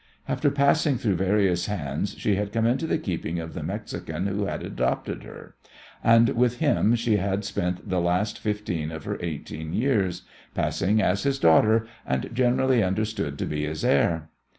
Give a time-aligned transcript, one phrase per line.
[0.27, 4.45] After passing through various hands she had come into the keeping of the Mexican who
[4.45, 5.53] had adopted her,
[6.03, 10.23] and with him she had spent the last fifteen of her eighteen years,
[10.55, 14.31] passing as his daughter, and generally understood to be his heir.